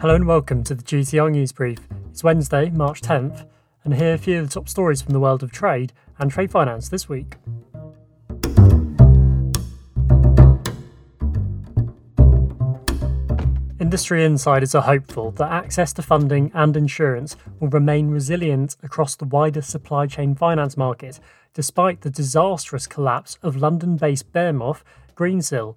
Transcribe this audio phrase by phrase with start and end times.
[0.00, 1.78] Hello and welcome to the GTR News Brief.
[2.10, 3.46] It's Wednesday, March 10th,
[3.84, 6.30] and here are a few of the top stories from the world of trade and
[6.30, 7.36] trade finance this week.
[13.78, 19.26] Industry insiders are hopeful that access to funding and insurance will remain resilient across the
[19.26, 21.20] wider supply chain finance market,
[21.52, 24.82] despite the disastrous collapse of London based Behemoth
[25.14, 25.76] Greensill.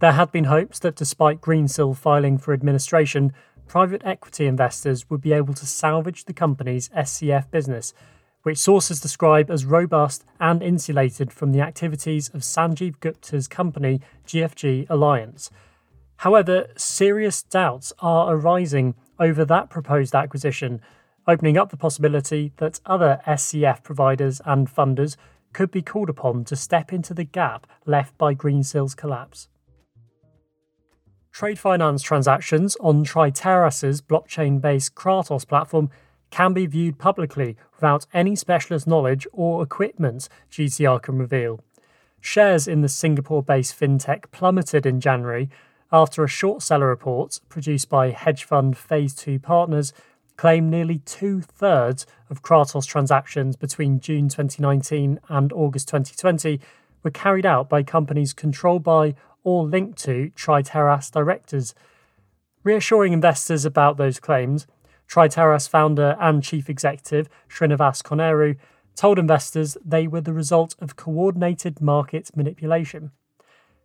[0.00, 3.34] There had been hopes that despite Greensill filing for administration,
[3.70, 7.94] private equity investors would be able to salvage the company's SCF business,
[8.42, 14.90] which sources describe as robust and insulated from the activities of Sanjeev Gupta's company GFG
[14.90, 15.52] Alliance.
[16.16, 20.80] However, serious doubts are arising over that proposed acquisition,
[21.28, 25.14] opening up the possibility that other SCF providers and funders
[25.52, 29.46] could be called upon to step into the gap left by Greensill's collapse.
[31.32, 35.90] Trade finance transactions on Triterras's blockchain based Kratos platform
[36.30, 41.60] can be viewed publicly without any specialist knowledge or equipment, GTR can reveal.
[42.20, 45.48] Shares in the Singapore based fintech plummeted in January
[45.92, 49.92] after a short seller report produced by hedge fund Phase 2 partners
[50.36, 56.60] claimed nearly two thirds of Kratos transactions between June 2019 and August 2020
[57.02, 61.74] were carried out by companies controlled by or linked to Triterras directors.
[62.62, 64.66] Reassuring investors about those claims,
[65.08, 68.56] Triterras founder and chief executive Srinivas Koneru
[68.94, 73.10] told investors they were the result of coordinated market manipulation.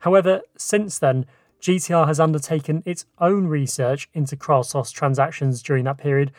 [0.00, 1.26] However, since then,
[1.60, 6.32] GTR has undertaken its own research into Kratos transactions during that period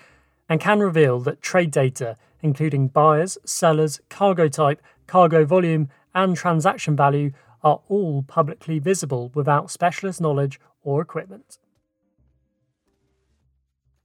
[0.50, 6.96] and can reveal that trade data, including buyers, sellers, cargo type, cargo volume, and transaction
[6.96, 7.32] value,
[7.64, 11.58] are all publicly visible without specialist knowledge or equipment.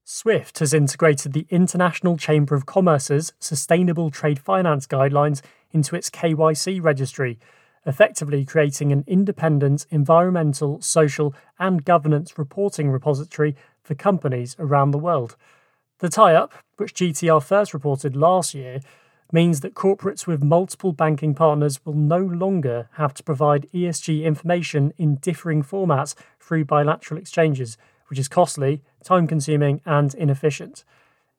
[0.05, 6.82] SWIFT has integrated the International Chamber of Commerce's Sustainable Trade Finance Guidelines into its KYC
[6.82, 7.38] registry,
[7.84, 15.37] effectively creating an independent environmental, social, and governance reporting repository for companies around the world.
[15.99, 18.81] The tie up, which GTR first reported last year,
[19.33, 24.93] means that corporates with multiple banking partners will no longer have to provide ESG information
[24.97, 27.77] in differing formats through bilateral exchanges,
[28.09, 30.84] which is costly, time consuming, and inefficient.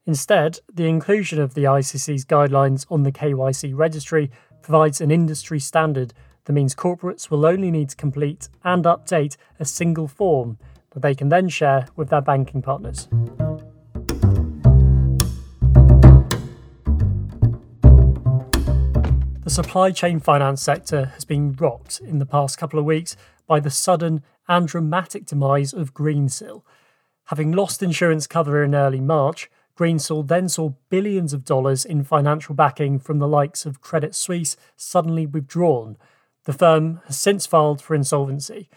[0.05, 6.13] Instead, the inclusion of the ICC's guidelines on the KYC registry provides an industry standard
[6.45, 10.57] that means corporates will only need to complete and update a single form
[10.91, 13.07] that they can then share with their banking partners.
[19.49, 23.17] The supply chain finance sector has been rocked in the past couple of weeks
[23.47, 26.61] by the sudden and dramatic demise of Greensill.
[27.25, 32.53] Having lost insurance cover in early March, Greensill then saw billions of dollars in financial
[32.53, 35.97] backing from the likes of Credit Suisse suddenly withdrawn.
[36.43, 38.69] The firm has since filed for insolvency.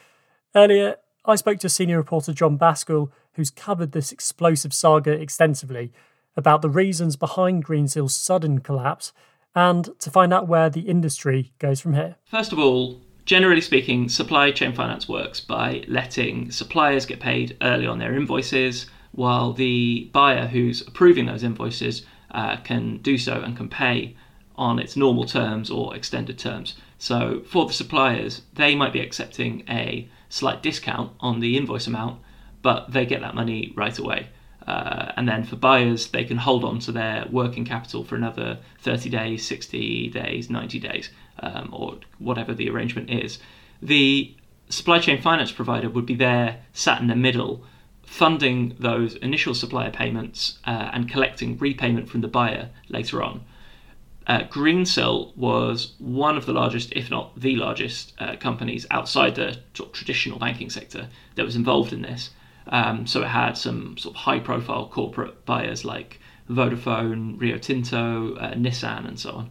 [0.55, 0.97] Earlier,
[1.27, 5.93] I spoke to senior reporter John Basquill, who's covered this explosive saga extensively,
[6.35, 9.13] about the reasons behind Greensill's sudden collapse
[9.55, 12.17] and to find out where the industry goes from here.
[12.25, 17.87] First of all, generally speaking, supply chain finance works by letting suppliers get paid early
[17.87, 23.57] on their invoices, while the buyer who's approving those invoices uh, can do so and
[23.57, 24.17] can pay
[24.57, 26.77] on its normal terms or extended terms.
[26.99, 32.21] So for the suppliers, they might be accepting a slight discount on the invoice amount,
[32.63, 34.29] but they get that money right away.
[34.67, 38.59] Uh, and then for buyers, they can hold on to their working capital for another
[38.81, 43.39] 30 days, 60 days, 90 days, um, or whatever the arrangement is.
[43.81, 44.35] The
[44.69, 47.65] supply chain finance provider would be there, sat in the middle,
[48.07, 53.45] funding those initial supplier payments uh, and collecting repayment from the buyer later on.
[54.27, 59.59] Uh, Greensill was one of the largest, if not the largest, uh, companies outside the
[59.93, 62.31] traditional banking sector that was involved in this.
[62.69, 68.37] Um, so it had some sort of high profile corporate buyers like Vodafone, Rio Tinto,
[68.37, 69.51] uh, Nissan, and so on.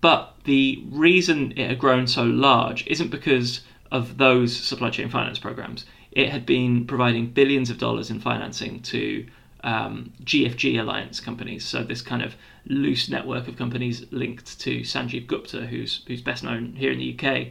[0.00, 5.38] But the reason it had grown so large isn't because of those supply chain finance
[5.38, 5.86] programs.
[6.12, 9.26] It had been providing billions of dollars in financing to
[9.62, 11.64] um, GFG alliance companies.
[11.64, 12.36] So this kind of
[12.66, 17.14] loose network of companies linked to Sanjeev Gupta, who's who's best known here in the
[17.14, 17.48] UK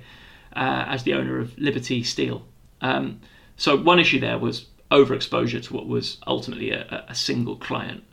[0.56, 2.45] uh, as the owner of Liberty Steel.
[2.81, 3.19] Um,
[3.57, 8.04] so one issue there was overexposure to what was ultimately a, a single client.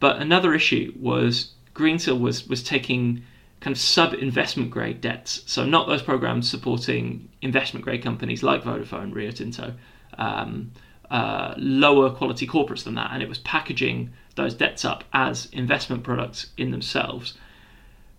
[0.00, 3.22] But another issue was Greensill was was taking
[3.60, 5.42] kind of sub investment grade debts.
[5.46, 9.74] So not those programs supporting investment grade companies like Vodafone, Rio Tinto,
[10.18, 10.72] um,
[11.10, 16.02] uh, lower quality corporates than that, and it was packaging those debts up as investment
[16.02, 17.34] products in themselves.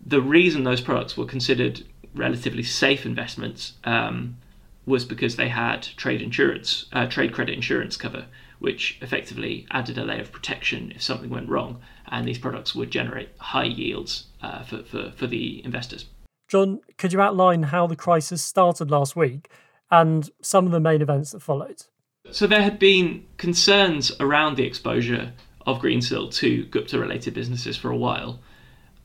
[0.05, 1.83] The reason those products were considered
[2.15, 4.37] relatively safe investments um,
[4.85, 8.25] was because they had trade insurance, uh, trade credit insurance cover,
[8.59, 12.91] which effectively added a layer of protection if something went wrong, and these products would
[12.91, 16.05] generate high yields uh, for, for, for the investors.
[16.47, 19.49] John, could you outline how the crisis started last week
[19.89, 21.83] and some of the main events that followed?
[22.31, 25.33] So, there had been concerns around the exposure
[25.65, 28.39] of Greensill to Gupta related businesses for a while.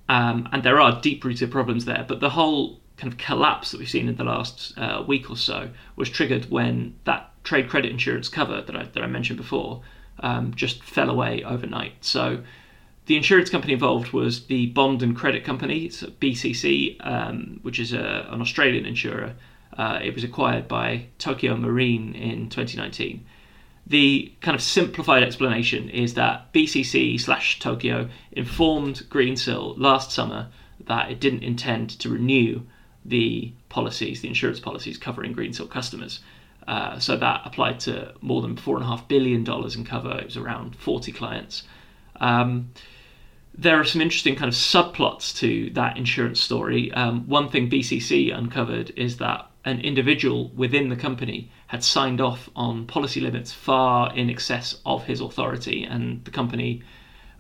[0.08, 3.78] Um, and there are deep rooted problems there, but the whole kind of collapse that
[3.78, 7.90] we've seen in the last uh, week or so was triggered when that trade credit
[7.90, 9.82] insurance cover that I, that I mentioned before
[10.20, 11.92] um, just fell away overnight.
[12.00, 12.42] So
[13.06, 17.92] the insurance company involved was the Bond and Credit Company, it's BCC, um, which is
[17.92, 19.34] a, an Australian insurer.
[19.76, 23.24] Uh, it was acquired by Tokio Marine in 2019.
[23.88, 30.48] The kind of simplified explanation is that BCC slash Tokio informed Greensill last summer
[30.86, 32.62] that it didn't intend to renew
[33.04, 36.20] the policies, the insurance policies covering Greensill customers.
[36.66, 40.18] Uh, so that applied to more than four and a half billion dollars in cover.
[40.18, 41.62] It was around 40 clients.
[42.16, 42.70] Um,
[43.56, 46.92] there are some interesting kind of subplots to that insurance story.
[46.92, 52.48] Um, one thing BCC uncovered is that an individual within the company had signed off
[52.56, 56.82] on policy limits far in excess of his authority, and the company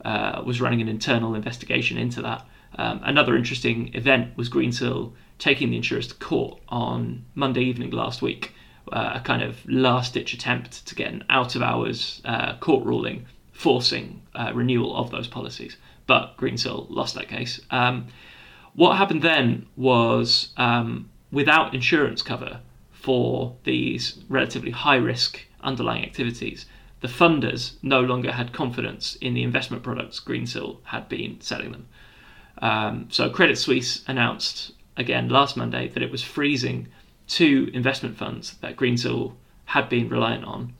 [0.04, 2.46] uh, was running an internal investigation into that.
[2.76, 8.20] Um, another interesting event was Greensill taking the insurers to court on Monday evening last
[8.20, 8.52] week,
[8.92, 12.84] uh, a kind of last ditch attempt to get an out of hours uh, court
[12.84, 15.76] ruling forcing uh, renewal of those policies.
[16.06, 17.60] But Greensill lost that case.
[17.70, 18.06] Um,
[18.74, 22.60] what happened then was um, without insurance cover
[22.90, 26.66] for these relatively high risk underlying activities,
[27.00, 31.88] the funders no longer had confidence in the investment products Greensill had been selling them.
[32.60, 36.88] Um, so Credit Suisse announced again last Monday that it was freezing
[37.28, 39.34] two investment funds that Greensill
[39.66, 40.74] had been reliant on.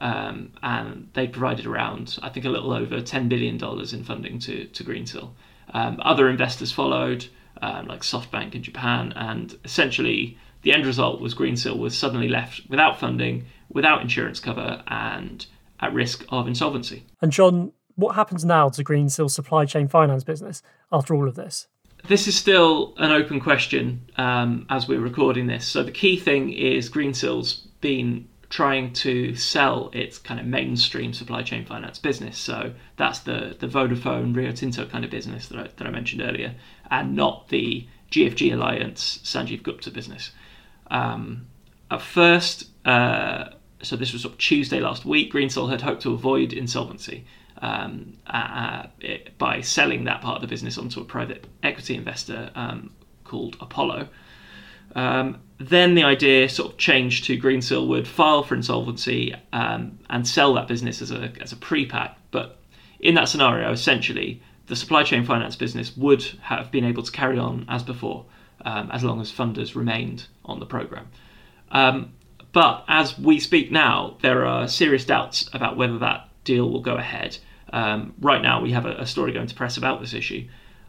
[0.00, 4.66] Um, and they provided around, I think, a little over $10 billion in funding to,
[4.66, 5.30] to Greensill.
[5.72, 7.26] Um, other investors followed,
[7.62, 12.62] um, like SoftBank in Japan, and essentially the end result was Greensill was suddenly left
[12.68, 15.46] without funding, without insurance cover, and
[15.80, 17.04] at risk of insolvency.
[17.20, 21.68] And John, what happens now to Greensill's supply chain finance business after all of this?
[22.06, 25.66] This is still an open question um, as we're recording this.
[25.66, 31.42] So the key thing is Greensill's been trying to sell its kind of mainstream supply
[31.42, 32.38] chain finance business.
[32.38, 36.22] So that's the the Vodafone Rio Tinto kind of business that I, that I mentioned
[36.22, 36.54] earlier,
[36.90, 40.30] and not the GFG Alliance Sanjeev Gupta business.
[40.90, 41.46] Um,
[41.90, 43.50] at first, uh,
[43.82, 47.24] so this was of Tuesday last week, Greensill had hoped to avoid insolvency
[47.58, 52.50] um, uh, it, by selling that part of the business onto a private equity investor
[52.54, 52.90] um,
[53.24, 54.08] called Apollo.
[54.94, 60.26] Um, then the idea sort of changed to Greensill would file for insolvency um, and
[60.26, 62.18] sell that business as a as a pre-pack.
[62.30, 62.58] But
[62.98, 67.38] in that scenario, essentially, the supply chain finance business would have been able to carry
[67.38, 68.26] on as before,
[68.64, 71.08] um, as long as funders remained on the program.
[71.70, 72.14] Um,
[72.52, 76.94] but as we speak now, there are serious doubts about whether that deal will go
[76.94, 77.36] ahead.
[77.72, 80.46] Um, right now, we have a, a, story going to press about this issue.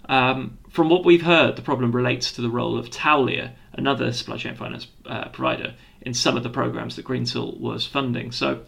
[0.07, 4.37] Um, from what we've heard, the problem relates to the role of Taulia, another supply
[4.37, 8.31] chain finance uh, provider, in some of the programs that Greensill was funding.
[8.31, 8.61] So,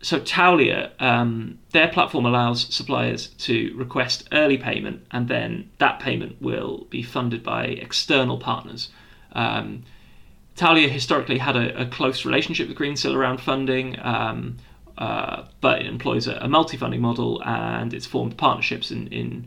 [0.00, 6.40] so Taulia, um, their platform allows suppliers to request early payment, and then that payment
[6.40, 8.90] will be funded by external partners.
[9.32, 9.84] Um,
[10.58, 13.98] historically had a, a, close relationship with Greensill around funding.
[14.00, 14.56] Um,
[14.98, 19.46] uh, but it employs a, a, multi-funding model and it's formed partnerships in, in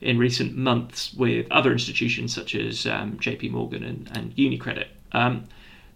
[0.00, 4.86] in recent months with other institutions such as um, JP Morgan and, and UniCredit.
[5.12, 5.44] Um,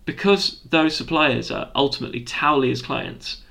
[0.05, 3.43] because those suppliers are ultimately Taulia's clients,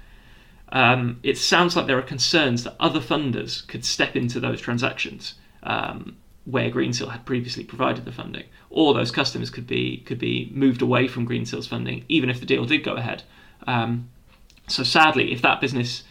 [0.71, 5.35] um, it sounds like there are concerns that other funders could step into those transactions
[5.63, 10.49] um, where Greensill had previously provided the funding, or those customers could be could be
[10.53, 13.23] moved away from Greensill's funding, even if the deal did go ahead.
[13.67, 14.09] Um,
[14.67, 16.03] so sadly, if that business,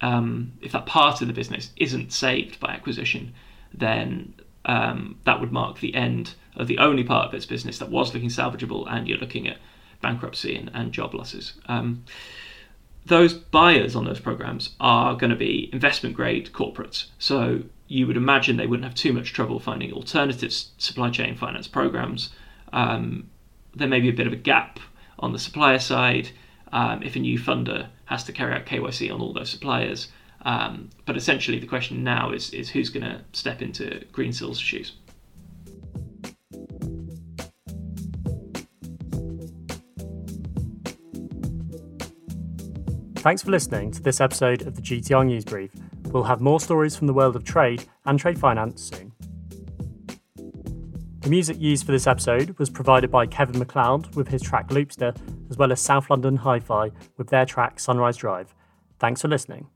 [0.00, 3.34] um, if that part of the business isn't saved by acquisition,
[3.78, 7.90] then um, that would mark the end of the only part of its business that
[7.90, 9.58] was looking salvageable, and you're looking at
[10.00, 11.54] bankruptcy and, and job losses.
[11.66, 12.04] Um,
[13.06, 17.06] those buyers on those programs are going to be investment grade corporates.
[17.18, 21.68] So you would imagine they wouldn't have too much trouble finding alternative supply chain finance
[21.68, 22.30] programs.
[22.72, 23.28] Um,
[23.74, 24.80] there may be a bit of a gap
[25.18, 26.30] on the supplier side.
[26.72, 30.08] um, if a new funder has to carry out KYC on all those suppliers.
[30.44, 34.92] Um, but essentially, the question now is, is who's going to step into Greensill's shoes?
[43.16, 45.70] Thanks for listening to this episode of the GTR News Brief.
[46.08, 49.12] We'll have more stories from the world of trade and trade finance soon.
[51.20, 55.16] The music used for this episode was provided by Kevin MacLeod with his track Loopster,
[55.48, 58.54] as well as South London Hi Fi with their track Sunrise Drive.
[58.98, 59.68] Thanks for listening.